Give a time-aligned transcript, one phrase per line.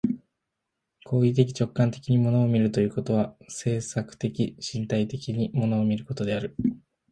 [1.05, 6.55] 行為的直観的に物を見るということは、制作的身体的に物を見ることである。